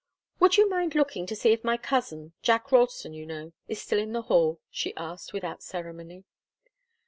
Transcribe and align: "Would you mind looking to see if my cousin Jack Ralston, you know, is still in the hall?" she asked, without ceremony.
"Would 0.39 0.57
you 0.57 0.67
mind 0.67 0.95
looking 0.95 1.27
to 1.27 1.35
see 1.35 1.51
if 1.51 1.63
my 1.63 1.77
cousin 1.77 2.33
Jack 2.41 2.71
Ralston, 2.71 3.13
you 3.13 3.23
know, 3.23 3.53
is 3.67 3.79
still 3.83 3.99
in 3.99 4.13
the 4.13 4.23
hall?" 4.23 4.59
she 4.71 4.95
asked, 4.97 5.31
without 5.31 5.61
ceremony. 5.61 6.23